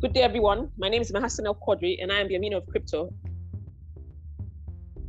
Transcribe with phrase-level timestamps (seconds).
[0.00, 0.70] Good day, everyone.
[0.78, 3.12] My name is Mahassan El Quadri, and I am the Amino of Crypto.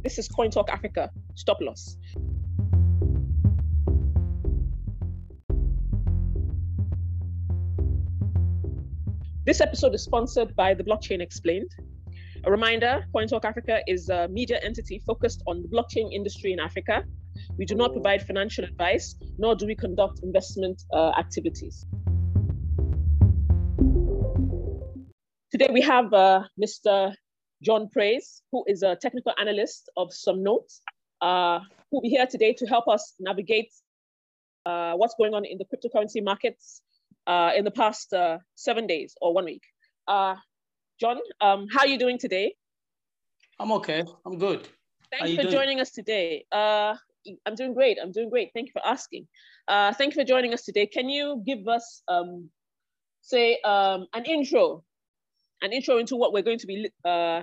[0.02, 1.12] This is Coin Talk Africa.
[1.36, 1.96] Stop loss.
[9.46, 11.69] This episode is sponsored by the Blockchain Explained.
[12.46, 16.59] A reminder Coin Talk Africa is a media entity focused on the blockchain industry in
[16.59, 17.03] Africa.
[17.59, 21.85] We do not provide financial advice, nor do we conduct investment uh, activities.
[25.59, 27.13] Today we have uh, Mr.
[27.62, 30.80] John Praise, who is a technical analyst of some notes,
[31.20, 31.59] uh,
[31.91, 33.70] who will be here today to help us navigate
[34.66, 36.81] uh, what's going on in the cryptocurrency markets
[37.27, 39.64] uh, in the past uh, seven days or one week.
[40.08, 40.36] Uh,
[40.98, 42.55] John, um, how are you doing today?
[43.59, 44.05] I'm okay.
[44.26, 44.66] I'm good.
[45.12, 45.53] Thank you for doing?
[45.53, 46.45] joining us today.
[46.53, 46.95] Uh,
[47.45, 47.98] I'm doing great.
[48.02, 48.52] I'm doing great.
[48.53, 49.28] Thank you for asking.
[49.67, 50.86] Uh, thank you for joining us today.
[50.86, 52.50] Can you give us, um,
[53.23, 54.86] say, um, an intro,
[55.62, 57.42] an intro into what we're going to be uh,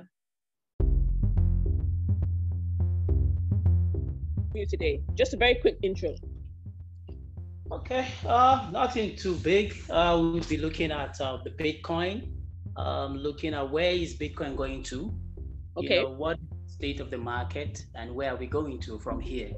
[4.55, 5.03] you today?
[5.15, 6.15] Just a very quick intro.
[7.71, 9.77] Okay, uh, nothing too big.
[9.91, 12.29] Uh, we'll be looking at uh, the Bitcoin,
[12.77, 15.13] um, looking at where is Bitcoin going to,
[15.77, 15.97] okay.
[15.97, 19.51] You know, what state of the market, and where are we going to from here.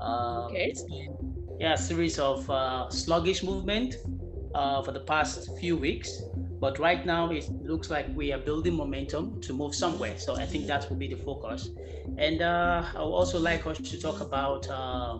[0.00, 0.74] Uh, okay.
[1.58, 3.96] Yeah, a series of uh, sluggish movement
[4.54, 6.22] uh, for the past few weeks,
[6.60, 10.18] but right now it looks like we are building momentum to move somewhere.
[10.18, 11.70] So I think that will be the focus.
[12.18, 15.18] And uh, I would also like us to talk about uh,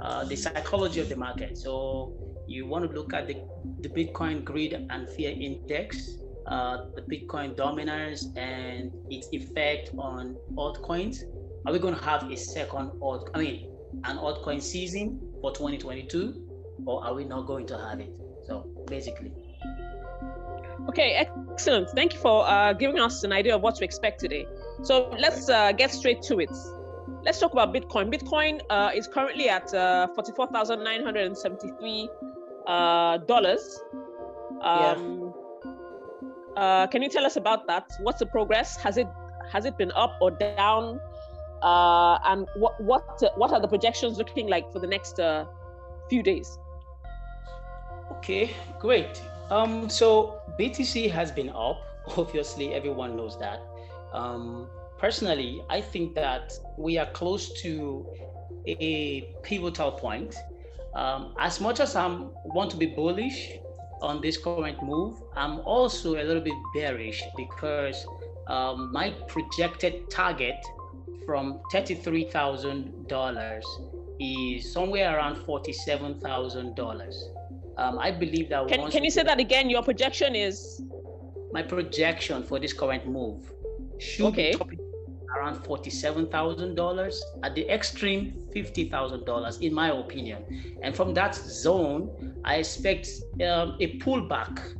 [0.00, 1.58] uh, the psychology of the market.
[1.58, 2.14] So
[2.46, 3.36] you want to look at the,
[3.80, 11.18] the Bitcoin greed and fear index, uh, the Bitcoin dominance and its effect on altcoins.
[11.66, 13.68] Are we going to have a second alt, I mean,
[14.04, 18.10] an altcoin season for 2022, or are we not going to have it?
[18.46, 19.32] So basically.
[20.88, 21.90] Okay, excellent.
[21.90, 24.46] Thank you for uh, giving us an idea of what to expect today.
[24.82, 26.50] So let's uh, get straight to it
[27.24, 28.12] let's talk about Bitcoin.
[28.12, 32.08] Bitcoin uh, is currently at uh, forty-four thousand nine hundred and seventy-three
[32.66, 33.80] uh, dollars.
[34.60, 35.32] Um,
[35.64, 36.62] yeah.
[36.62, 37.90] uh, can you tell us about that?
[38.00, 38.76] What's the progress?
[38.76, 39.08] Has it
[39.50, 41.00] has it been up or down?
[41.62, 45.46] Uh, and what what what are the projections looking like for the next uh,
[46.08, 46.58] few days?
[48.18, 49.22] Okay, great.
[49.50, 51.80] Um, so BTC has been up.
[52.16, 53.60] Obviously, everyone knows that.
[54.12, 54.68] Um,
[54.98, 58.06] personally, I think that we are close to
[58.66, 60.34] a pivotal point.
[60.94, 62.06] Um, as much as I
[62.44, 63.52] want to be bullish
[64.02, 68.04] on this current move, I'm also a little bit bearish because
[68.48, 70.56] um, my projected target
[71.24, 73.62] from $33,000
[74.20, 77.41] is somewhere around $47,000.
[77.76, 78.68] Um, I believe that.
[78.68, 79.70] Can, can you say that again?
[79.70, 80.82] Your projection is?
[81.52, 83.52] My projection for this current move
[83.98, 84.54] should okay.
[84.68, 84.78] be
[85.36, 90.78] around $47,000, at the extreme, $50,000, in my opinion.
[90.82, 94.76] And from that zone, I expect um, a pullback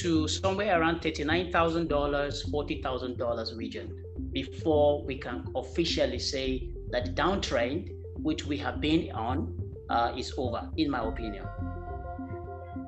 [0.00, 8.44] to somewhere around $39,000, $40,000 region before we can officially say that the downtrend, which
[8.44, 9.56] we have been on,
[9.88, 11.46] uh, is over, in my opinion.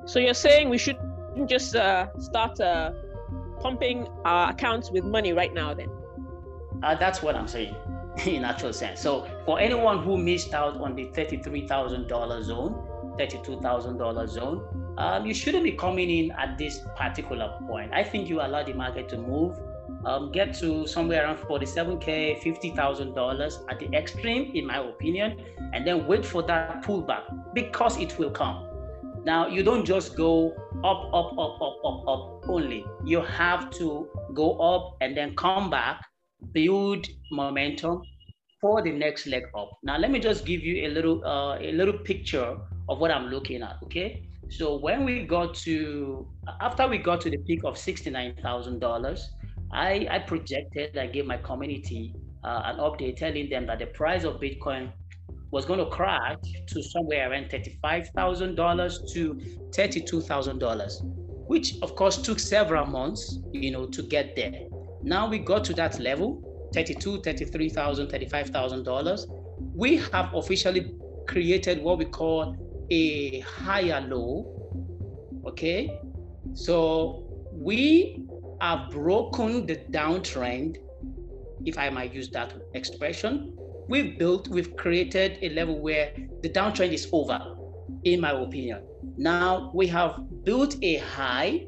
[0.09, 2.93] So you're saying we shouldn't just uh, start uh,
[3.59, 5.87] pumping our accounts with money right now, then?
[6.81, 7.75] Uh, that's what I'm saying
[8.25, 9.01] in actual sense.
[9.01, 12.73] So for anyone who missed out on the $33,000 zone,
[13.19, 17.93] $32,000 zone, um, you shouldn't be coming in at this particular point.
[17.93, 19.59] I think you allow the market to move,
[20.05, 25.39] um, get to somewhere around 47K, $50,000 at the extreme, in my opinion,
[25.71, 28.68] and then wait for that pullback because it will come.
[29.29, 30.53] Now, you don't just go
[30.83, 32.83] up, up, up, up, up, up only.
[33.05, 36.01] You have to go up and then come back
[36.51, 38.01] build momentum
[38.59, 39.69] for the next leg up.
[39.83, 42.57] Now, let me just give you a little uh, a little picture
[42.89, 43.77] of what I'm looking at.
[43.83, 46.27] Okay, so when we got to
[46.59, 49.29] after we got to the peak of sixty nine thousand dollars,
[49.71, 54.23] I I projected I gave my community uh, an update telling them that the price
[54.23, 54.91] of Bitcoin
[55.51, 56.37] was going to crash
[56.67, 59.33] to somewhere around $35,000 to
[59.71, 60.91] $32,000,
[61.47, 64.53] which of course took several months, you know, to get there.
[65.01, 66.41] Now we got to that level,
[66.73, 69.27] 32, 33,000, 35,000 dollars.
[69.75, 70.93] We have officially
[71.27, 72.55] created what we call
[72.91, 74.55] a higher low.
[75.47, 75.99] Okay,
[76.53, 78.23] so we
[78.61, 80.77] have broken the downtrend,
[81.65, 83.55] if I might use that expression.
[83.89, 86.11] We've built, we've created a level where
[86.43, 87.41] the downtrend is over,
[88.03, 88.83] in my opinion.
[89.17, 91.65] Now we have built a high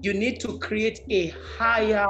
[0.00, 2.06] you need to create a higher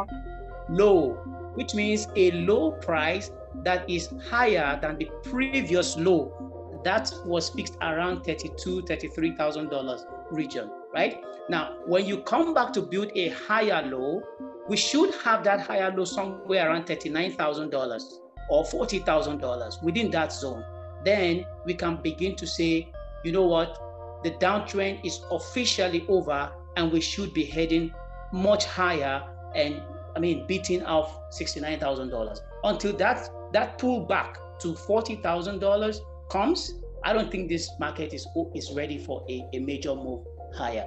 [0.69, 1.15] low,
[1.55, 3.31] which means a low price
[3.65, 11.19] that is higher than the previous low that was fixed around 32 $33,000 region, right?
[11.49, 14.23] Now, when you come back to build a higher low,
[14.69, 20.65] we should have that higher low somewhere around $39,000 or $40,000 within that zone.
[21.05, 22.93] Then we can begin to say,
[23.25, 27.93] you know what, the downtrend is officially over and we should be heading
[28.33, 29.23] much higher
[29.55, 29.81] and
[30.15, 32.41] I mean beating off $69,000.
[32.65, 36.01] Until that that pullback to $40,000
[36.31, 40.87] comes, I don't think this market is is ready for a, a major move higher.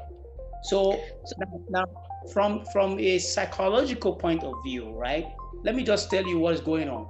[0.63, 1.35] So, so
[1.69, 1.85] now
[2.33, 5.25] from from a psychological point of view, right?
[5.63, 7.07] Let me just tell you what is going on.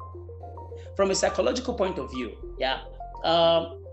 [0.99, 2.81] From a psychological point of view, yeah,
[3.23, 3.85] um,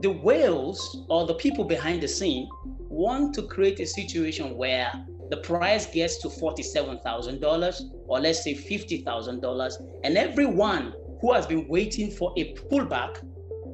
[0.00, 2.48] the whales or the people behind the scene
[2.88, 4.90] want to create a situation where
[5.28, 12.10] the price gets to $47,000 or let's say $50,000 and everyone who has been waiting
[12.10, 13.22] for a pullback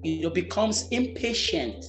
[0.03, 1.85] you know becomes impatient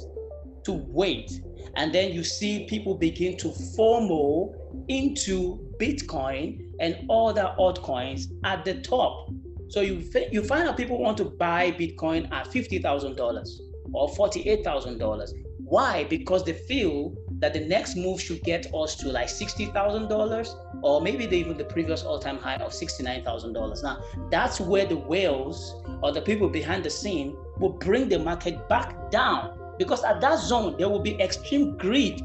[0.66, 1.42] to wait
[1.78, 4.54] and then you see people begin to FOMO
[4.88, 9.32] into Bitcoin and other altcoins at the top.
[9.72, 10.04] So you,
[10.34, 13.62] you find out people want to buy Bitcoin at $50,000
[13.94, 15.30] or $48,000.
[15.60, 16.04] Why?
[16.04, 21.24] Because they feel that the next move should get us to like $60,000 or maybe
[21.38, 23.82] even the previous all-time high of $69,000.
[23.82, 28.68] Now, that's where the whales or the people behind the scene will bring the market
[28.68, 32.22] back down because at that zone, there will be extreme greed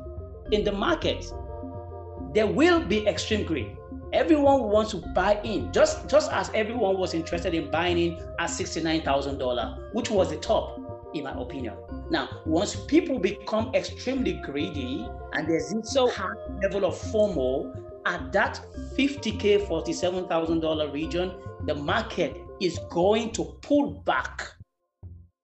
[0.50, 1.24] in the market.
[2.34, 3.76] There will be extreme greed.
[4.16, 8.48] Everyone wants to buy in, just, just as everyone was interested in buying in at
[8.48, 10.80] $69,000, which was the top,
[11.12, 11.74] in my opinion.
[12.10, 16.32] Now, once people become extremely greedy and there's this so, high
[16.62, 18.58] level of FOMO at that
[18.96, 21.34] 50K, $47,000 region,
[21.66, 24.54] the market is going to pull back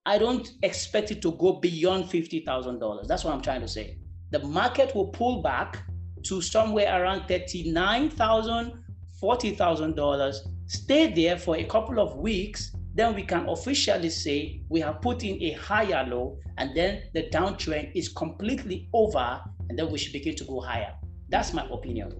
[0.05, 3.07] I don't expect it to go beyond $50,000.
[3.07, 3.99] That's what I'm trying to say.
[4.31, 5.83] The market will pull back
[6.23, 8.77] to somewhere around $39,000,
[9.21, 10.35] $40,000,
[10.65, 15.23] stay there for a couple of weeks, then we can officially say we have put
[15.23, 20.13] in a higher low, and then the downtrend is completely over, and then we should
[20.13, 20.93] begin to go higher.
[21.29, 22.13] That's my opinion.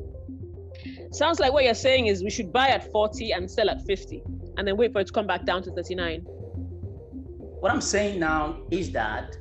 [1.11, 4.23] Sounds like what you're saying is we should buy at 40 and sell at 50,
[4.57, 6.21] and then wait for it to come back down to 39.
[6.21, 9.35] What I'm saying now is that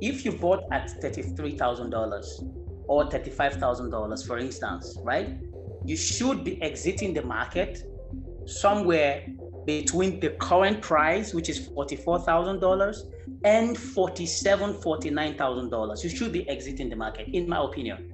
[0.00, 5.36] if you bought at $33,000 or $35,000, for instance, right,
[5.84, 7.82] you should be exiting the market
[8.46, 9.26] somewhere
[9.66, 13.02] between the current price, which is $44,000,
[13.44, 16.04] and $47,000, $49,000.
[16.04, 18.12] You should be exiting the market, in my opinion.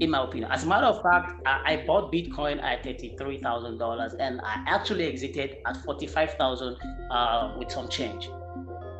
[0.00, 0.50] In my opinion.
[0.50, 5.76] As a matter of fact, I, bought Bitcoin at $33,000 and I actually exited at
[5.84, 6.76] 45,000
[7.10, 8.28] uh, with some change.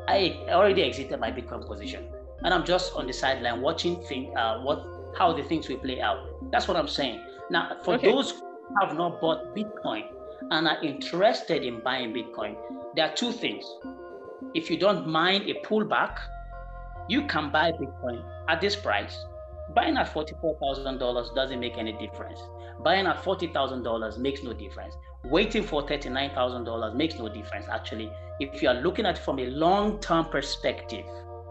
[0.08, 2.06] I already exited my Bitcoin position,
[2.46, 4.86] and I'm just on the sideline watching thing, uh, what
[5.18, 6.18] how the things will play out.
[6.52, 7.20] That's what I'm saying.
[7.50, 8.06] Now, for okay.
[8.06, 10.04] those who have not bought Bitcoin
[10.52, 12.54] and are interested in buying Bitcoin,
[12.94, 13.64] there are two things.
[14.54, 16.18] If you don't mind a pullback,
[17.08, 19.18] you can buy Bitcoin at this price.
[19.74, 22.40] Buying at $44,000 doesn't make any difference.
[22.84, 24.94] Buying at $40,000 makes no difference.
[25.24, 29.46] Waiting for $39,000 makes no difference, actually, if you are looking at it from a
[29.46, 31.04] long term perspective,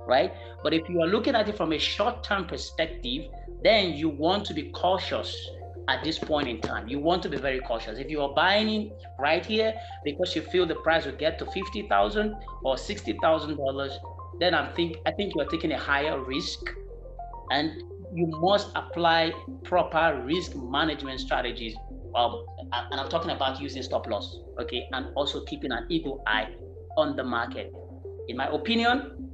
[0.08, 0.32] right?
[0.64, 3.30] But if you are looking at it from a short term perspective,
[3.64, 5.50] then you want to be cautious
[5.88, 6.88] at this point in time.
[6.88, 8.00] You want to be very cautious.
[8.00, 11.46] If you are buying in right here because you feel the price will get to
[11.52, 13.98] fifty thousand or sixty thousand dollars,
[14.40, 16.60] then I think I think you are taking a higher risk,
[17.52, 17.72] and
[18.14, 19.34] you must apply
[19.64, 21.76] proper risk management strategies.
[22.16, 26.48] Um, and I'm talking about using stop loss, okay, and also keeping an eagle eye
[26.98, 27.74] on the market.
[28.30, 29.34] In my opinion,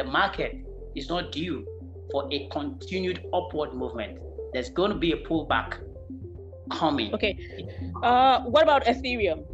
[0.00, 0.52] the market
[0.96, 1.66] is not due
[2.10, 4.18] for a continued upward movement.
[4.52, 5.78] There's going to be a pullback
[6.72, 7.12] coming.
[7.14, 7.34] Okay.
[8.02, 9.44] Uh, what about Ethereum?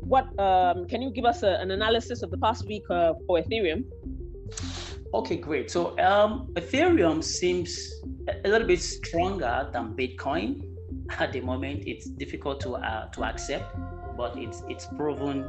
[0.00, 3.40] What um, can you give us a, an analysis of the past week uh, for
[3.40, 3.84] Ethereum?
[5.14, 5.70] Okay, great.
[5.70, 7.70] So um, Ethereum seems
[8.44, 10.62] a little bit stronger than Bitcoin
[11.18, 11.84] at the moment.
[11.86, 13.74] It's difficult to uh, to accept,
[14.16, 15.44] but it's it's proven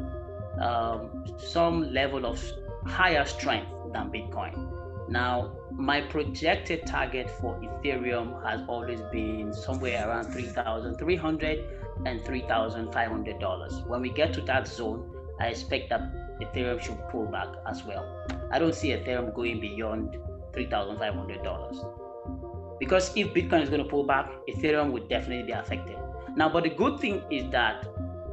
[0.62, 2.40] um, some level of
[2.86, 4.78] higher strength than Bitcoin.
[5.10, 11.64] Now, my projected target for Ethereum has always been somewhere around $3,300
[12.06, 13.88] and $3,500.
[13.88, 16.02] When we get to that zone, I expect that
[16.42, 18.06] Ethereum should pull back as well.
[18.52, 20.18] I don't see Ethereum going beyond
[20.52, 22.80] $3,500.
[22.80, 25.96] Because if Bitcoin is going to pull back, Ethereum would definitely be affected.
[26.36, 27.88] Now, but the good thing is that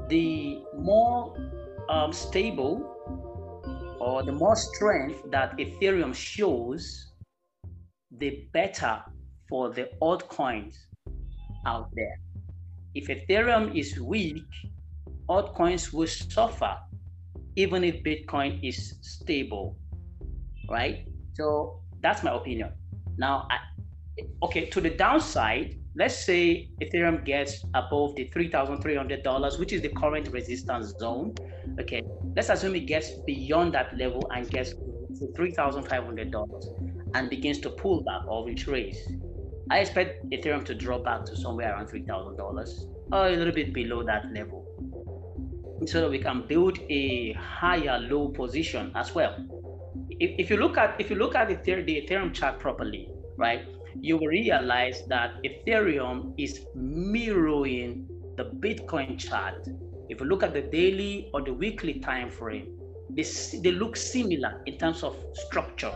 [0.09, 1.37] the more
[1.89, 2.94] um, stable
[4.05, 7.13] or the more strength that Ethereum shows,
[8.19, 9.03] the better
[9.49, 10.77] for the altcoins
[11.65, 12.17] out there.
[12.95, 14.45] If Ethereum is weak,
[15.31, 16.77] altcoins will suffer
[17.57, 19.79] even if Bitcoin is stable,
[20.69, 21.09] right?
[21.33, 22.73] So that's my opinion.
[23.17, 23.59] Now, I,
[24.43, 30.29] okay, to the downside, let's say Ethereum gets above the $3,300, which is the current
[30.29, 31.35] resistance zone.
[31.81, 32.03] Okay,
[32.37, 38.03] let's assume it gets beyond that level and gets to $3,500 and begins to pull
[38.03, 39.09] back or retrace.
[39.71, 44.03] I expect Ethereum to drop back to somewhere around $3,000 or a little bit below
[44.03, 44.67] that level
[45.87, 49.35] so that we can build a higher low position as well.
[50.11, 53.65] If, if you look at if you look at the, the Ethereum chart properly, right,
[54.01, 59.67] you will realize that Ethereum is mirroring the Bitcoin chart.
[60.15, 62.69] If you look at the daily or the weekly time frame,
[63.11, 63.25] they,
[63.63, 65.91] they look similar in terms of structure.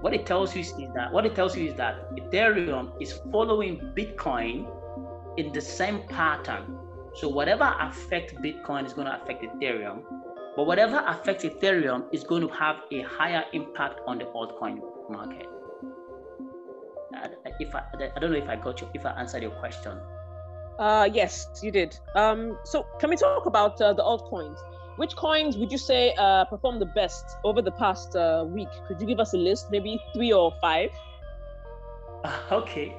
[0.00, 3.78] What it tells you is that what it tells you is that Ethereum is following
[3.96, 4.66] Bitcoin
[5.36, 6.78] in the same pattern
[7.14, 10.02] so whatever affects Bitcoin is going to affect Ethereum,
[10.56, 15.46] but whatever affects Ethereum is going to have a higher impact on the altcoin market.
[17.16, 17.28] Uh,
[17.60, 19.96] if I, I don't know if I got you, if I answered your question.
[20.78, 21.96] Uh, yes, you did.
[22.14, 24.58] Um, so can we talk about uh, the altcoins?
[24.96, 28.68] Which coins would you say uh, performed the best over the past uh, week?
[28.86, 30.90] Could you give us a list, maybe three or five?
[32.52, 32.94] okay.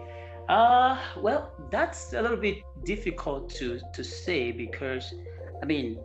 [0.49, 5.11] Uh, well, that's a little bit difficult to to say because,
[5.63, 5.99] I mean,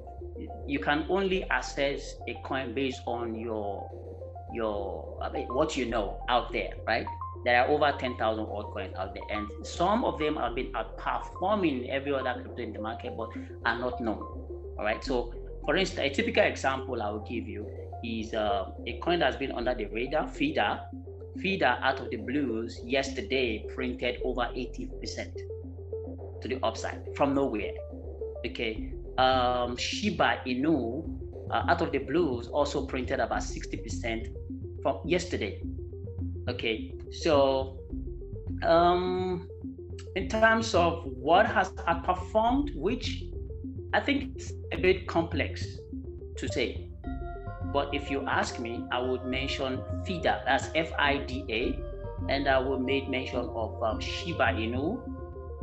[0.66, 3.86] you can only assess a coin based on your
[4.54, 7.06] your I mean, what you know out there, right?
[7.44, 12.12] There are over 10,000 altcoins out there, and some of them have been outperforming every
[12.12, 13.30] other crypto in the market, but
[13.64, 14.18] are not known.
[14.78, 15.02] All right.
[15.02, 15.32] So,
[15.64, 17.66] for instance, a typical example I will give you
[18.04, 20.86] is uh, a coin that's been under the radar, FIDA,
[21.38, 25.34] FIDA out of the blues yesterday printed over 80%
[26.42, 27.72] to the upside from nowhere.
[28.46, 28.92] Okay.
[29.18, 31.04] Um, Shiba Inu
[31.50, 34.32] uh, out of the blues also printed about 60%
[34.82, 35.62] from yesterday.
[36.48, 36.94] Okay.
[37.10, 37.78] So,
[38.62, 39.48] um,
[40.16, 43.24] in terms of what has outperformed, which
[43.92, 45.66] I think it's a bit complex
[46.36, 46.88] to say.
[47.72, 51.78] But if you ask me, I would mention FIDA, that's F I D A,
[52.28, 54.98] and I would make mention of um, Shiba Inu.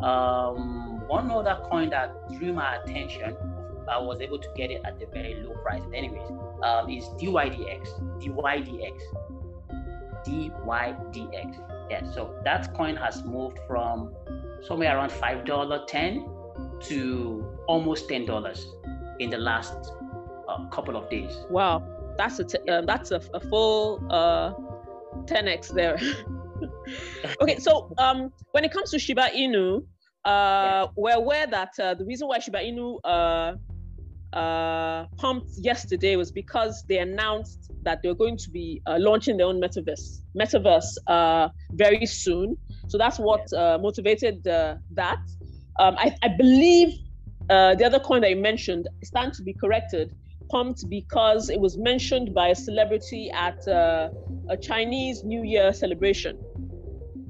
[0.01, 3.35] Um, one other coin that drew my attention,
[3.89, 5.81] I was able to get it at a very low price.
[5.93, 6.29] Anyways,
[6.63, 8.21] um, is DYDX.
[8.21, 9.01] DYDX.
[10.27, 11.89] DYDX.
[11.89, 14.13] Yeah, so that coin has moved from
[14.61, 18.63] somewhere around $5.10 to almost $10
[19.19, 19.93] in the last
[20.49, 21.33] uh, couple of days.
[21.49, 24.53] Wow that's a t- um, that's a, a full uh,
[25.25, 25.97] 10x there.
[27.41, 29.85] okay, so um, when it comes to Shiba Inu,
[30.25, 33.53] uh, we're aware that uh, the reason why Shiba Inu uh,
[34.33, 39.47] uh, pumped yesterday was because they announced that they're going to be uh, launching their
[39.47, 42.57] own metaverse metaverse uh, very soon.
[42.87, 45.19] So that's what uh, motivated uh, that.
[45.79, 46.97] Um, I, I, believe
[47.49, 50.15] uh, the other coin that you mentioned stands to be corrected
[50.49, 54.09] pumped because it was mentioned by a celebrity at uh,
[54.49, 56.37] a Chinese New Year celebration.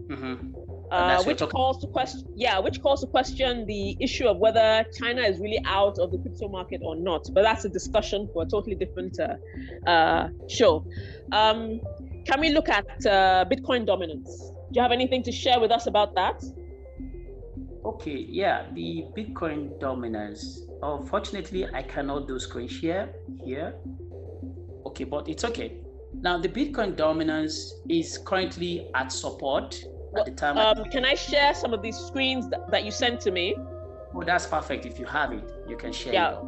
[0.08, 0.57] Mm-hmm.
[0.92, 5.22] Uh, which calls to question, yeah, which calls to question the issue of whether China
[5.22, 7.28] is really out of the crypto market or not.
[7.34, 10.86] But that's a discussion for a totally different uh, uh, show.
[11.32, 11.82] Um,
[12.26, 14.30] can we look at uh, Bitcoin dominance?
[14.72, 16.42] Do you have anything to share with us about that?
[17.84, 23.10] Okay, yeah, the Bitcoin dominance Unfortunately, I cannot do screen share
[23.44, 23.76] here.
[24.86, 25.78] Okay, but it's okay.
[26.14, 29.84] Now the Bitcoin dominance is currently at support
[30.20, 30.58] at the time.
[30.58, 33.56] Um, can I share some of these screens that, that you sent to me?
[34.14, 34.86] Oh, that's perfect.
[34.86, 36.40] If you have it, you can share yeah.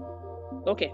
[0.68, 0.92] Okay.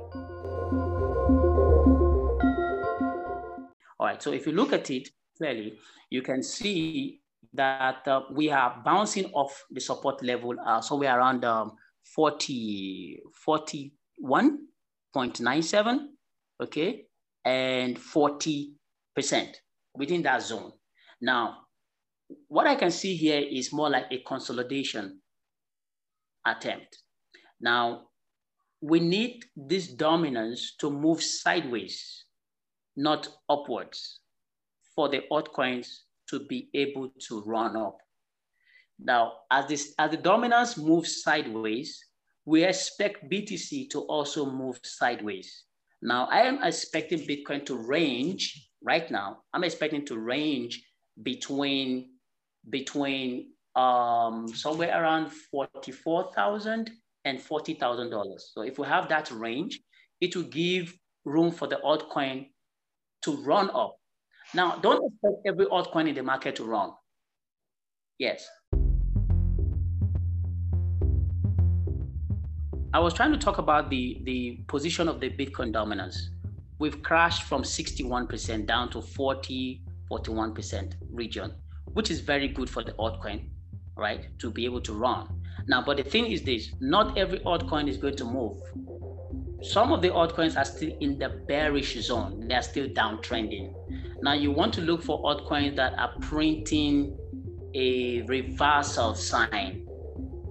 [4.00, 4.22] All right.
[4.22, 5.78] So if you look at it clearly,
[6.10, 7.22] you can see
[7.54, 11.72] that uh, we are bouncing off the support level uh, somewhere around um,
[12.14, 16.00] 40, 41.97,
[16.62, 17.06] okay,
[17.44, 18.74] and 40%
[19.96, 20.72] within that zone.
[21.22, 21.65] Now,
[22.48, 25.22] what I can see here is more like a consolidation
[26.46, 27.00] attempt.
[27.62, 28.08] Now,
[28.82, 32.26] we need this dominance to move sideways,
[32.96, 34.20] not upwards,
[34.96, 35.88] for the altcoins
[36.30, 37.98] to be able to run up
[39.00, 42.04] Now, as this as the dominance moves sideways,
[42.46, 45.66] we expect BTC to also move sideways.
[46.02, 49.44] Now, I am expecting Bitcoin to range right now.
[49.54, 50.84] I'm expecting to range
[51.24, 52.15] between
[52.70, 56.92] between um, somewhere around forty-four thousand
[57.26, 58.52] and forty thousand dollars.
[58.54, 59.80] So if we have that range,
[60.22, 60.96] it will give
[61.26, 62.48] room for the altcoin
[63.24, 63.98] to run up.
[64.54, 66.92] Now, don't expect every altcoin in the market to run.
[68.20, 68.48] Yes.
[72.94, 76.30] I was trying to talk about the, the position of the Bitcoin dominance.
[76.80, 81.54] We've crashed from 61% down to 40, 41% region,
[81.96, 83.48] which is very good for the altcoin,
[83.96, 84.28] right?
[84.40, 85.42] To be able to run.
[85.68, 88.60] Now, but the thing is this, not every altcoin is going to move.
[89.62, 92.48] Some of the altcoins are still in the bearish zone.
[92.50, 93.74] They're still downtrending.
[94.22, 97.18] Now you want to look for altcoins that are printing
[97.74, 99.88] a reversal sign.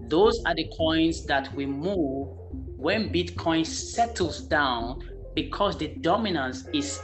[0.09, 2.29] Those are the coins that we move
[2.77, 5.01] when Bitcoin settles down
[5.35, 7.03] because the dominance is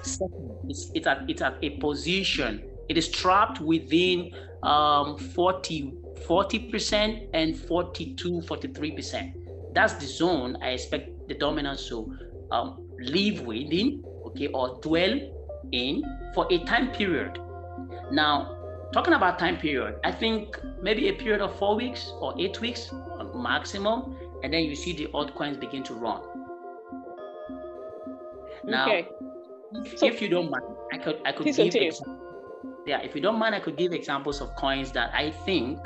[0.65, 2.70] it's, it's, at, it's at a position.
[2.91, 4.33] It is trapped within
[4.65, 5.95] um, 40,
[6.27, 9.33] 40% and 42, 43%.
[9.73, 12.13] That's the zone I expect the dominance to
[12.51, 15.21] um, live within, okay, or dwell
[15.71, 16.03] in
[16.35, 17.39] for a time period.
[18.11, 18.59] Now,
[18.93, 22.91] talking about time period, I think maybe a period of four weeks or eight weeks
[23.37, 26.23] maximum, and then you see the altcoins begin to run.
[28.65, 29.09] Now, okay.
[29.95, 31.95] so, if you don't mind, I could I could give
[32.87, 35.79] yeah, if you don't mind, I could give examples of coins that I think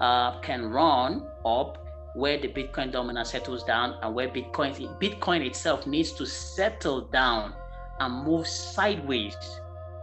[0.00, 5.86] uh, can run up where the Bitcoin dominance settles down and where Bitcoin Bitcoin itself
[5.86, 7.54] needs to settle down
[8.00, 9.36] and move sideways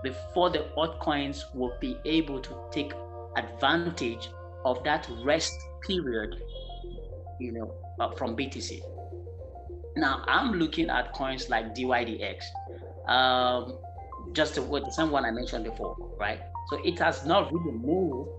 [0.04, 2.94] before the altcoins will be able to take
[3.36, 4.30] advantage
[4.66, 5.54] of that rest
[5.88, 6.36] period,
[7.40, 8.82] you know, uh, from BTC.
[9.96, 12.44] Now I'm looking at coins like DYDX,
[13.08, 13.78] um,
[14.32, 16.40] just the, the same one I mentioned before, right?
[16.70, 18.30] So it has not really moved.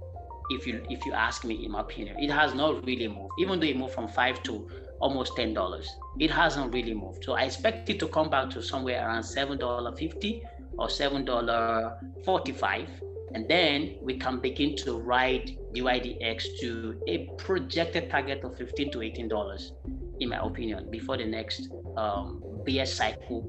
[0.50, 3.32] If you if you ask me, in my opinion, it has not really moved.
[3.38, 4.68] Even though it moved from five to
[5.00, 7.24] almost ten dollars, it hasn't really moved.
[7.24, 10.42] So I expect it to come back to somewhere around seven dollar fifty
[10.78, 12.88] or seven dollar forty five,
[13.32, 19.00] and then we can begin to ride DYDX to a projected target of fifteen to
[19.00, 19.72] eighteen dollars
[20.20, 23.48] in my opinion, before the next um, BS cycle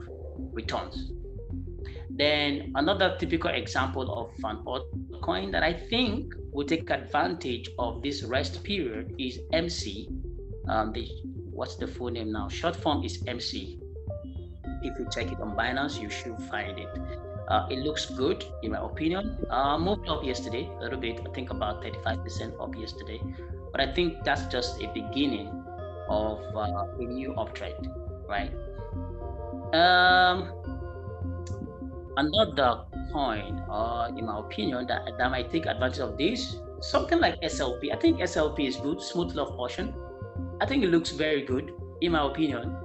[0.51, 1.11] returns.
[2.09, 8.23] Then another typical example of an altcoin that I think will take advantage of this
[8.23, 10.09] rest period is MC.
[10.67, 11.07] Um, the,
[11.51, 12.47] what's the full name now?
[12.49, 13.79] Short form is MC.
[14.81, 16.89] If you check it on Binance, you should find it.
[17.47, 19.37] Uh, it looks good, in my opinion.
[19.49, 21.19] Uh, moved up yesterday a little bit.
[21.25, 23.21] I think about 35% up yesterday.
[23.71, 25.49] But I think that's just a beginning
[26.09, 27.93] of uh, a new uptrend,
[28.27, 28.51] right?
[29.73, 30.49] Um,
[32.17, 37.39] another coin, uh, in my opinion, that, that might take advantage of this, something like
[37.41, 37.93] SLP.
[37.93, 39.93] I think SLP is good, Smooth Love Potion.
[40.61, 42.75] I think it looks very good, in my opinion.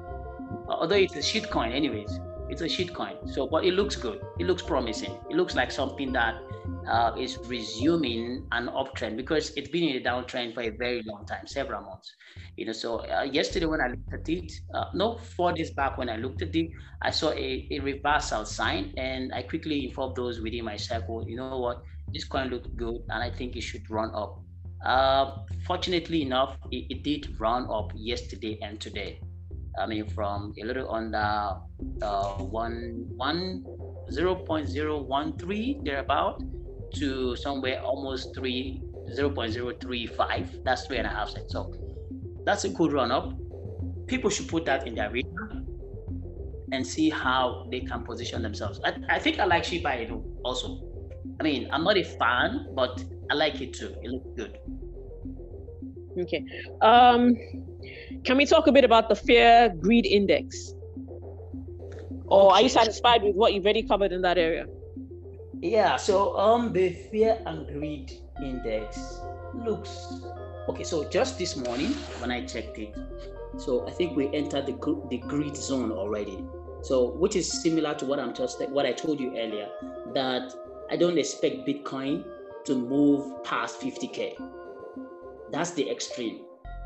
[0.69, 3.17] Although it's a shit coin, anyways it's a shit coin.
[3.27, 4.21] So, but it looks good.
[4.39, 5.17] It looks promising.
[5.31, 6.35] It looks like something that
[6.87, 11.25] uh, is resuming an uptrend because it's been in a downtrend for a very long
[11.27, 12.15] time, several months.
[12.57, 15.99] You know, so uh, yesterday when I looked at it, uh, no, four days back
[15.99, 16.71] when I looked at it,
[17.03, 21.25] I saw a, a reversal sign, and I quickly informed those within my circle.
[21.29, 21.83] You know what?
[22.13, 24.41] This coin looked good, and I think it should run up.
[24.85, 29.21] Uh, fortunately enough, it, it did run up yesterday and today.
[29.79, 31.55] I mean, from a little under
[32.03, 33.65] uh, one one
[34.11, 36.43] zero point zero one three thereabout
[36.95, 40.49] to somewhere almost three zero point zero three five.
[40.65, 41.53] That's three and a half cents.
[41.53, 41.73] So
[42.45, 43.33] that's a good run up.
[44.07, 45.63] People should put that in their radar
[46.73, 48.81] and see how they can position themselves.
[48.85, 50.81] I, I think I like Shiba Inu also.
[51.39, 53.95] I mean, I'm not a fan, but I like it too.
[54.03, 54.59] It looks good.
[56.19, 56.45] Okay.
[56.83, 57.37] Um,
[58.25, 60.73] can we talk a bit about the fear greed index?
[62.27, 64.67] Or are you satisfied with what you've already covered in that area?
[65.63, 69.21] Yeah, so um the fear and greed index
[69.55, 70.23] looks
[70.69, 70.85] okay.
[70.85, 72.97] So just this morning when I checked it,
[73.59, 74.73] so I think we entered the
[75.11, 76.43] the greed zone already.
[76.83, 79.69] So which is similar to what I'm just what I told you earlier
[80.15, 80.51] that
[80.91, 82.25] I don't expect Bitcoin
[82.65, 84.41] to move past 50k.
[85.53, 86.41] That's the extreme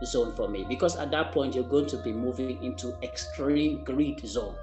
[0.04, 4.20] zone for me because at that point you're going to be moving into extreme greed
[4.26, 4.56] zone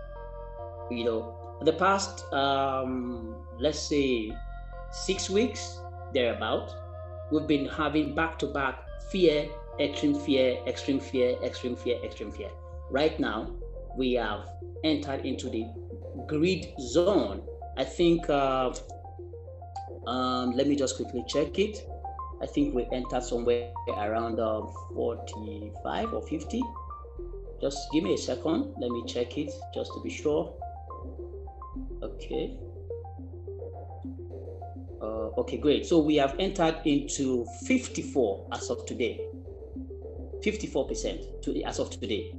[0.92, 4.36] you know the past um let's say
[4.92, 5.80] six weeks
[6.14, 6.74] thereabout
[7.32, 12.50] we've been having back to back fear, extreme fear, extreme fear, extreme fear, extreme fear.
[12.90, 13.52] Right now,
[13.98, 14.50] we have
[14.84, 15.66] entered into the
[16.28, 17.42] greed zone.
[17.78, 18.74] I think, uh,
[20.08, 21.86] um, let me just quickly check it.
[22.42, 24.62] I think we entered somewhere around uh,
[24.94, 26.62] 45 or 50.
[27.62, 28.74] Just give me a second.
[28.80, 30.54] Let me check it just to be sure.
[32.04, 32.58] Okay.
[35.02, 35.86] Uh, okay, great.
[35.86, 39.28] So we have entered into 54 as of today.
[40.44, 42.34] 54% to as of today.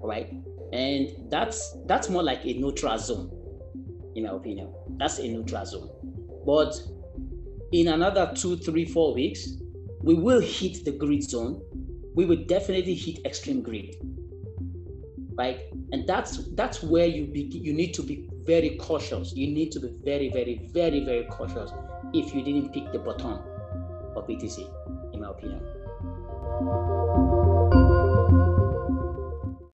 [0.00, 0.32] All right.
[0.72, 3.30] And that's that's more like a neutral zone,
[4.16, 4.72] in my opinion.
[4.96, 5.90] That's a neutral zone.
[6.44, 6.74] But
[7.72, 9.48] in another two, three, four weeks,
[10.02, 11.62] we will hit the greed zone.
[12.14, 13.96] We will definitely hit extreme greed,
[15.34, 15.60] Right?
[15.92, 19.34] And that's that's where you be you need to be very cautious.
[19.34, 21.70] You need to be very, very, very, very cautious
[22.12, 23.40] if you didn't pick the bottom
[24.16, 24.58] of BTC,
[25.12, 25.60] in my opinion.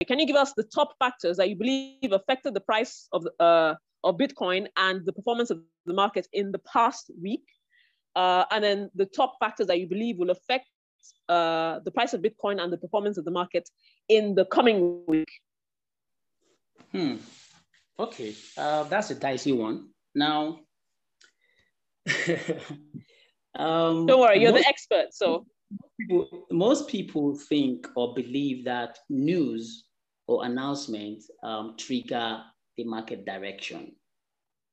[0.08, 3.76] Can you give us the top factors that you believe affected the price of uh,
[4.04, 7.44] of Bitcoin and the performance of the market in the past week?
[8.16, 10.66] Uh, and then the top factors that you believe will affect
[11.30, 13.70] uh, the price of Bitcoin and the performance of the market
[14.08, 15.30] in the coming week?
[16.92, 17.18] Hmm.
[18.00, 19.90] Okay, uh, that's a dicey one.
[20.14, 20.60] Now,
[23.58, 25.08] um, don't worry, you're most, the expert.
[25.12, 25.48] So,
[26.00, 29.86] people, most people think or believe that news
[30.28, 32.44] or announcements um, trigger
[32.78, 33.96] the market direction,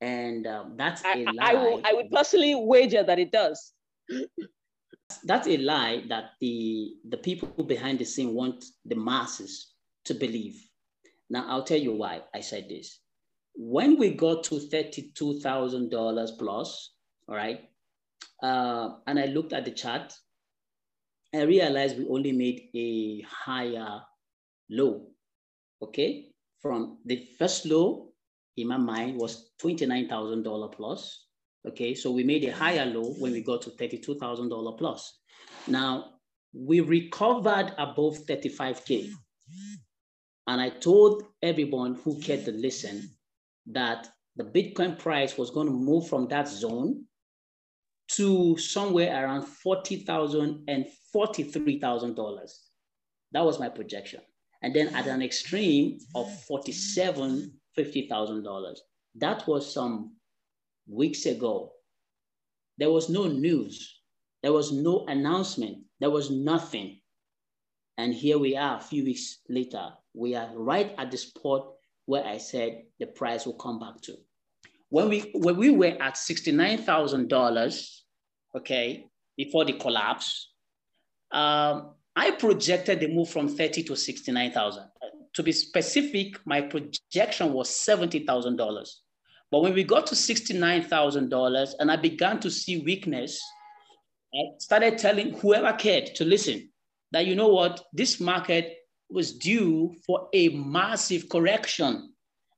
[0.03, 1.33] and um, that's I, a lie.
[1.41, 3.73] I, will, I would personally wager that it does.
[5.25, 9.73] that's a lie that the the people behind the scene want the masses
[10.05, 10.63] to believe.
[11.31, 13.01] Now, I'll tell you why I said this
[13.55, 16.95] when we got to $32,000 plus,
[17.29, 17.61] all right,
[18.43, 20.13] uh, and I looked at the chart,
[21.35, 24.01] I realized we only made a higher
[24.71, 25.07] low,
[25.83, 26.27] okay?
[26.61, 28.13] From the first low
[28.57, 31.27] in my mind was $29,000 plus,
[31.67, 31.95] okay?
[31.95, 35.19] So we made a higher low when we got to $32,000 plus.
[35.67, 36.15] Now,
[36.53, 39.11] we recovered above 35K.
[40.47, 43.14] And I told everyone who cared to listen
[43.67, 47.05] that the Bitcoin price was going to move from that zone
[48.13, 52.51] to somewhere around $40,000 and $43,000.
[53.33, 54.21] That was my projection.
[54.63, 58.77] And then at an extreme of $47,000, $50,000.
[59.17, 60.17] That was some
[60.89, 61.73] weeks ago.
[62.79, 64.01] There was no news.
[64.43, 65.79] There was no announcement.
[66.01, 67.01] There was nothing.
[67.97, 69.91] And here we are a few weeks later.
[70.15, 71.75] We are right at the spot
[72.07, 74.17] where I said the price will come back to.
[74.91, 78.01] When we when we were at $69,000,
[78.57, 80.51] okay, before the collapse,
[81.33, 84.85] um, I projected the move from 30 to 69,000.
[85.35, 88.89] To be specific, my projection was $70,000.
[89.51, 93.43] But when we got to $69,000 and I began to see weakness,
[94.33, 96.71] I started telling whoever cared to listen
[97.11, 98.77] that, you know what, this market
[99.15, 102.13] was due for a massive correction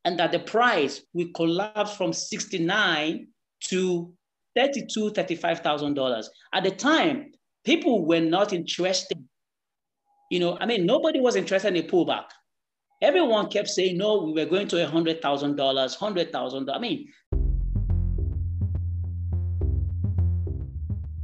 [0.05, 3.27] and that the price will collapse from 69
[3.65, 4.13] to
[4.57, 6.25] 32, $35,000.
[6.55, 7.33] At the time,
[7.65, 9.23] people were not interested.
[10.31, 12.25] You know, I mean, nobody was interested in a pullback.
[13.03, 16.75] Everyone kept saying, no, we were going to $100,000, $100,000.
[16.75, 17.07] I mean,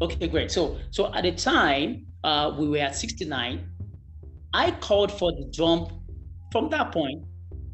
[0.02, 0.50] okay, great.
[0.50, 3.71] So, so at the time, uh, we were at 69
[4.54, 5.92] I called for the jump
[6.50, 7.24] from that point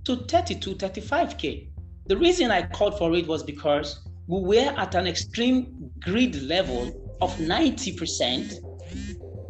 [0.05, 1.69] to 32, 35K.
[2.07, 7.17] The reason I called for it was because we were at an extreme greed level
[7.21, 8.55] of 90%.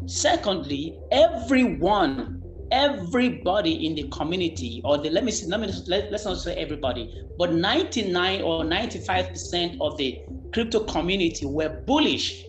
[0.06, 6.38] Secondly, everyone, everybody in the community, or the let me let me let, let's not
[6.38, 10.18] say everybody, but 99 or 95% of the
[10.52, 12.44] crypto community were bullish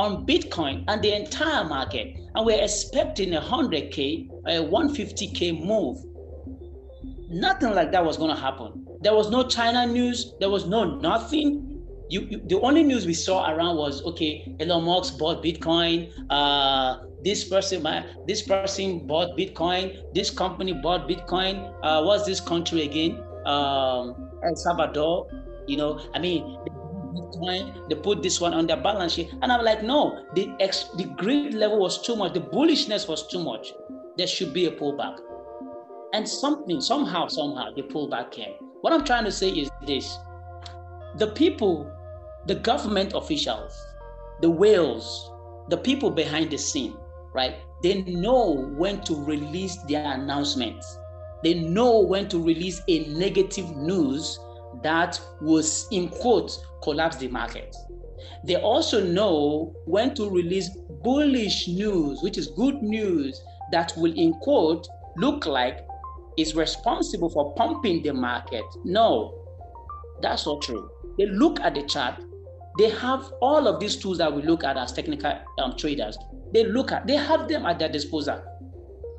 [0.00, 2.16] on Bitcoin and the entire market.
[2.34, 5.98] And we're expecting a 100K, a 150K move.
[7.28, 8.86] Nothing like that was going to happen.
[9.02, 11.66] There was no China news, there was no nothing.
[12.08, 16.10] You, you, the only news we saw around was okay, Elon Musk bought Bitcoin.
[16.30, 17.86] Uh, this person,
[18.26, 20.02] this person bought Bitcoin.
[20.14, 21.72] This company bought Bitcoin.
[21.82, 23.22] Uh, what's this country again?
[23.44, 25.28] Um, El Salvador.
[25.68, 26.58] You know, I mean,
[27.14, 29.32] Bitcoin, they put this one on their balance sheet.
[29.42, 33.26] And I'm like, no, the ex, the greed level was too much, the bullishness was
[33.28, 33.72] too much.
[34.16, 35.18] There should be a pullback.
[36.12, 38.54] And something, somehow, somehow, the pullback came.
[38.80, 40.18] What I'm trying to say is this
[41.16, 41.90] the people,
[42.46, 43.72] the government officials,
[44.40, 45.30] the whales,
[45.68, 46.96] the people behind the scene,
[47.34, 47.56] right?
[47.82, 50.98] They know when to release their announcements.
[51.42, 54.38] They know when to release a negative news
[54.82, 57.74] that was, in quotes, collapse the market.
[58.44, 60.70] They also know when to release
[61.02, 63.40] bullish news, which is good news
[63.72, 65.86] that will, in quote, look like
[66.38, 68.64] is responsible for pumping the market.
[68.84, 69.34] No,
[70.22, 70.90] that's not true.
[71.18, 72.22] They look at the chart.
[72.78, 76.16] They have all of these tools that we look at as technical um, traders.
[76.52, 78.42] They look at, they have them at their disposal.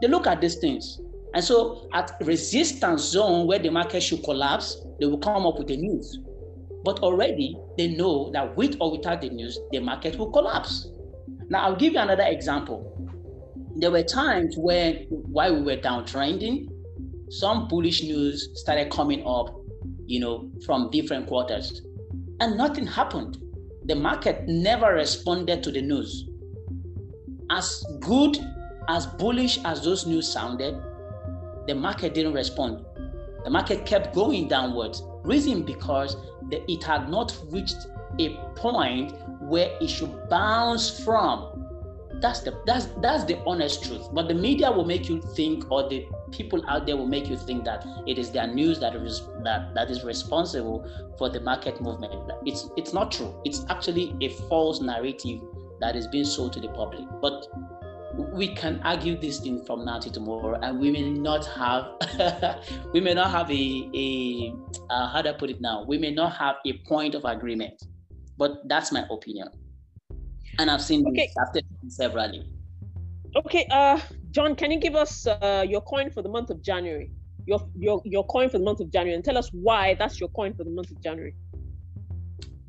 [0.02, 1.00] They look at these things.
[1.34, 5.68] And so at resistance zone where the market should collapse, they will come up with
[5.68, 6.20] the news.
[6.84, 10.88] But already they know that with or without the news, the market will collapse.
[11.50, 12.98] Now I'll give you another example.
[13.76, 16.68] There were times when while we were downtrending,
[17.30, 19.56] some bullish news started coming up,
[20.06, 21.82] you know, from different quarters,
[22.42, 23.38] and nothing happened.
[23.86, 26.28] The market never responded to the news.
[27.50, 28.38] As good,
[28.90, 30.76] as bullish as those news sounded,
[31.68, 32.86] the market didn't respond.
[33.44, 35.04] The market kept going downwards.
[35.24, 36.16] Reason because
[36.50, 37.88] the, it had not reached
[38.20, 41.68] a point where it should bounce from.
[42.22, 44.10] That's the that's that's the honest truth.
[44.14, 47.36] But the media will make you think, or the people out there will make you
[47.36, 51.82] think that it is their news that is that, that is responsible for the market
[51.82, 52.14] movement.
[52.46, 53.34] It's it's not true.
[53.44, 55.42] It's actually a false narrative
[55.80, 57.06] that is being sold to the public.
[57.22, 57.48] But
[58.16, 61.86] we can argue this thing from now to tomorrow, and we may not have
[62.94, 64.54] we may not have a a
[64.90, 65.84] uh, how do I put it now?
[65.88, 67.84] We may not have a point of agreement,
[68.38, 69.48] but that's my opinion,
[70.60, 71.28] and I've seen okay.
[71.28, 72.46] this after severally.
[73.36, 74.00] Okay, uh,
[74.32, 77.12] John, can you give us uh, your coin for the month of January?
[77.46, 80.30] Your your your coin for the month of January, and tell us why that's your
[80.30, 81.36] coin for the month of January.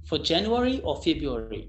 [0.07, 1.69] For January or February?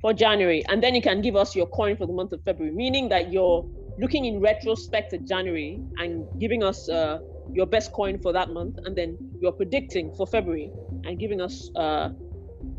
[0.00, 2.74] For January, and then you can give us your coin for the month of February,
[2.74, 3.66] meaning that you're
[3.98, 7.18] looking in retrospect at January and giving us uh,
[7.52, 10.70] your best coin for that month, and then you're predicting for February
[11.04, 12.10] and giving us uh,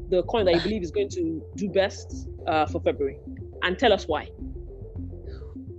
[0.09, 3.17] the coin that you believe is going to do best uh, for February,
[3.63, 4.27] and tell us why.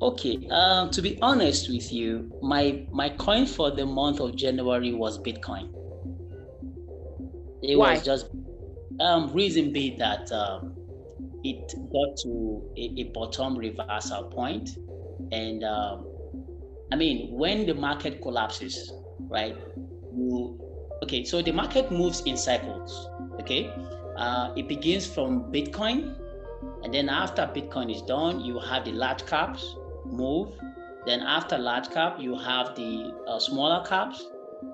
[0.03, 4.93] Okay, um, to be honest with you, my my coin for the month of January
[4.93, 5.69] was Bitcoin.
[7.63, 7.95] It why?
[7.95, 8.31] was just
[9.01, 10.75] um, reason being that um,
[11.45, 14.71] it got to a, a bottom reversal point,
[15.33, 16.07] and um,
[16.93, 18.93] I mean when the market collapses,
[19.29, 19.57] right?
[20.15, 20.61] You
[21.03, 21.25] okay?
[21.25, 23.09] So the market moves in cycles.
[23.41, 23.73] Okay,
[24.17, 26.15] uh, it begins from Bitcoin,
[26.83, 30.55] and then after Bitcoin is done, you have the large caps move.
[31.07, 34.23] Then after large cap, you have the uh, smaller caps,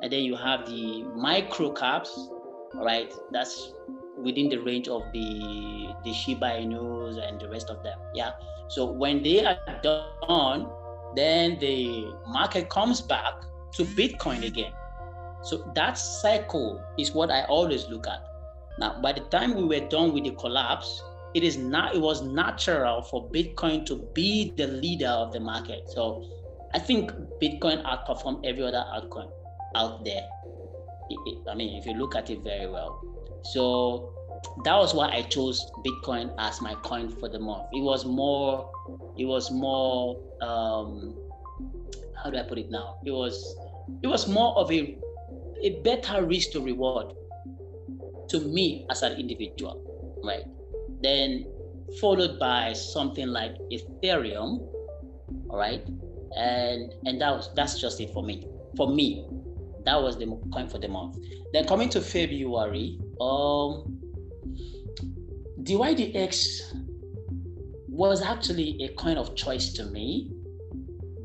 [0.03, 2.29] and then you have the micro caps.
[2.75, 3.73] Right, that's
[4.17, 7.99] within the range of the the Shiba Inus and the rest of them.
[8.15, 8.33] Yeah.
[8.69, 10.69] So when they are done,
[11.15, 13.35] then the market comes back
[13.75, 14.73] to Bitcoin again.
[15.43, 18.25] So that cycle is what I always look at.
[18.79, 21.03] Now, by the time we were done with the collapse,
[21.35, 25.89] it is not it was natural for Bitcoin to be the leader of the market.
[25.89, 26.25] So
[26.75, 29.31] I think Bitcoin outperformed every other altcoin
[29.75, 30.23] out there.
[31.49, 33.03] I mean, if you look at it very well.
[33.53, 34.13] So
[34.65, 37.69] that was why I chose Bitcoin as my coin for the month.
[37.73, 38.71] It was more,
[39.17, 41.15] it was more, um,
[42.23, 42.97] how do I put it now?
[43.05, 43.57] It was,
[44.03, 44.99] it was more of a,
[45.63, 47.15] a better risk to reward
[48.29, 50.45] to me as an individual, right?
[51.03, 51.47] Then
[52.01, 54.67] followed by something like Ethereum,
[55.49, 55.83] all right?
[56.37, 58.47] And and that was that's just it for me.
[58.77, 59.27] For me,
[59.87, 61.17] that was the coin for the month.
[61.53, 63.99] Then coming to February, um,
[65.63, 66.75] DYDX
[67.89, 70.33] was actually a coin of choice to me.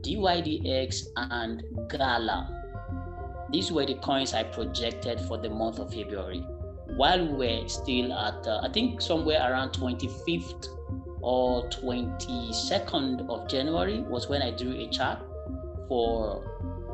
[0.01, 2.57] DYDX and Gala.
[3.51, 6.39] These were the coins I projected for the month of February.
[6.95, 10.67] While we were still at, uh, I think, somewhere around 25th
[11.21, 15.19] or 22nd of January was when I drew a chart
[15.87, 16.43] for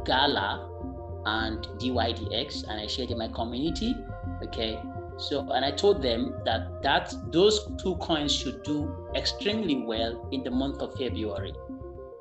[0.05, 0.76] Gala
[1.25, 3.95] and DYDX and I shared in my community.
[4.43, 4.81] Okay.
[5.17, 10.43] So, and I told them that that those two coins should do extremely well in
[10.43, 11.53] the month of February.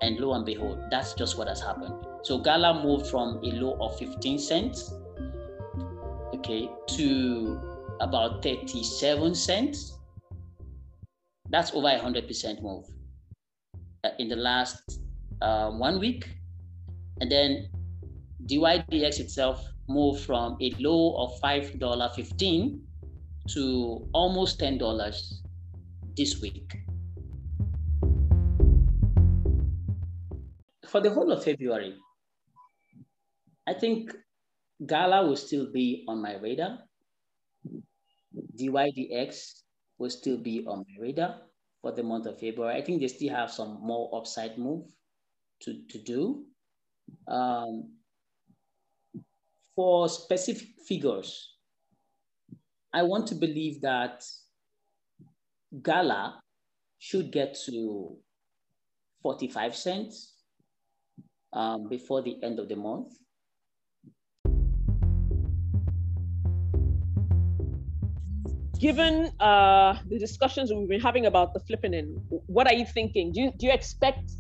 [0.01, 1.95] And lo and behold, that's just what has happened.
[2.23, 4.93] So Gala moved from a low of 15 cents,
[6.35, 7.61] okay, to
[8.01, 9.99] about 37 cents.
[11.51, 12.85] That's over a 100% move
[14.05, 15.01] uh, in the last
[15.41, 16.29] uh, one week.
[17.21, 17.69] And then
[18.47, 22.81] DYDX itself moved from a low of $5.15
[23.49, 25.35] to almost $10
[26.17, 26.77] this week.
[30.89, 31.97] For the whole of February,
[33.67, 34.15] I think
[34.85, 36.79] Gala will still be on my radar.
[38.57, 39.63] DYDX
[39.99, 41.41] will still be on my radar
[41.83, 42.77] for the month of February.
[42.77, 44.87] I think they still have some more upside move
[45.63, 46.45] to, to do.
[47.27, 47.96] Um,
[49.77, 51.55] for specific figures,
[52.93, 54.25] I want to believe that
[55.83, 56.41] Gala
[56.99, 58.17] should get to
[59.23, 60.33] 45 cents
[61.53, 63.13] um, before the end of the month.
[68.81, 73.33] Given uh, the discussions we've been having about the flippening, what are you thinking?
[73.33, 74.33] Do you, do you expect,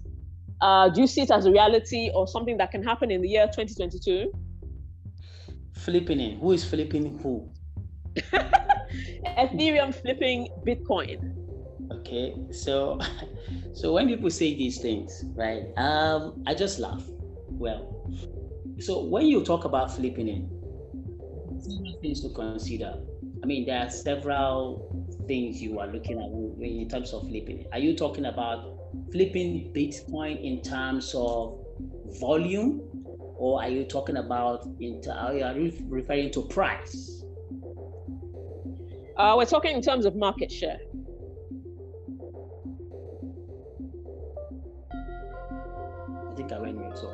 [0.62, 3.28] uh, do you see it as a reality or something that can happen in the
[3.28, 4.32] year 2022?
[5.78, 6.40] Flippening.
[6.40, 7.48] Who is flipping who?
[9.38, 11.34] Ethereum flipping Bitcoin.
[11.92, 12.98] Okay, so
[13.74, 15.64] so when people say these things, right?
[15.76, 17.02] Um, I just laugh.
[17.48, 18.10] Well,
[18.80, 20.48] so when you talk about flippening,
[21.62, 22.94] several things to consider.
[23.42, 26.30] I mean, there are several things you are looking at
[26.66, 27.66] in terms of flipping.
[27.72, 28.76] Are you talking about
[29.12, 31.58] flipping Bitcoin in terms of
[32.18, 32.85] volume,
[33.38, 37.22] or are you talking about in are you referring to price?
[39.16, 40.78] Uh, we're talking in terms of market share.
[46.30, 47.12] I think I went with so.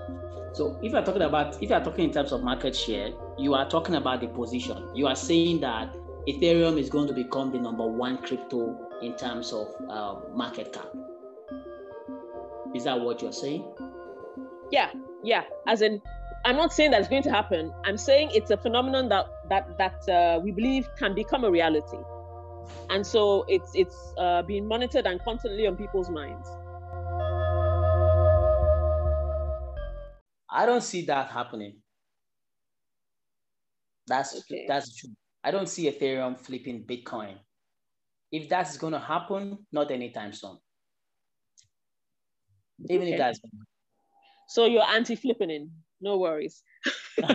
[0.54, 3.68] So if you're talking about if you're talking in terms of market share, you are
[3.68, 4.90] talking about the position.
[4.94, 5.94] You are saying that
[6.28, 10.88] Ethereum is going to become the number one crypto in terms of uh, market cap.
[12.74, 13.64] Is that what you're saying?
[14.70, 14.90] Yeah,
[15.22, 15.42] yeah.
[15.66, 16.00] As in,
[16.44, 17.72] I'm not saying that's going to happen.
[17.84, 21.98] I'm saying it's a phenomenon that that that uh, we believe can become a reality,
[22.90, 26.48] and so it's it's uh, being monitored and constantly on people's minds.
[30.50, 31.76] I don't see that happening.
[34.06, 34.66] That's okay.
[34.68, 35.10] that's true.
[35.44, 37.36] I don't see Ethereum flipping Bitcoin.
[38.30, 40.58] If that's going to happen, not anytime soon.
[42.88, 43.12] Even okay.
[43.12, 43.40] if that's.
[44.52, 45.70] So you're anti-flippening.
[46.02, 46.62] No worries.
[47.24, 47.26] uh,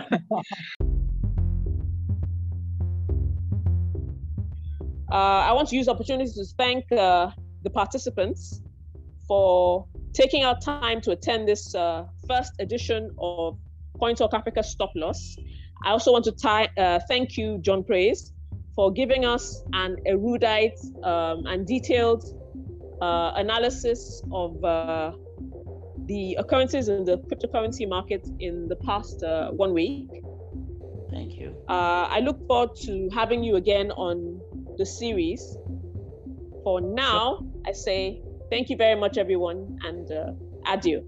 [5.10, 7.30] I want to use opportunity to thank uh,
[7.64, 8.62] the participants
[9.26, 13.58] for taking our time to attend this uh, first edition of
[13.98, 15.38] Coin Talk Africa Stop Loss.
[15.84, 18.32] I also want to tie, uh, thank you, John Praise,
[18.76, 22.22] for giving us an erudite um, and detailed
[23.02, 25.10] uh, analysis of uh,
[26.08, 30.08] the occurrences in the cryptocurrency market in the past uh, one week.
[31.10, 31.54] Thank you.
[31.68, 34.42] Uh, I look forward to having you again on
[34.76, 35.56] the series.
[36.64, 40.32] For now, I say Thank you very much, everyone, and uh,
[40.66, 41.04] adieu.